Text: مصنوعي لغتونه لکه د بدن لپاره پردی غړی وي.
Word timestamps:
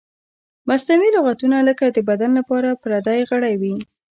مصنوعي 0.69 1.09
لغتونه 1.17 1.57
لکه 1.69 1.85
د 1.91 1.97
بدن 2.09 2.31
لپاره 2.39 2.79
پردی 2.81 3.19
غړی 3.29 3.53
وي. 3.61 3.75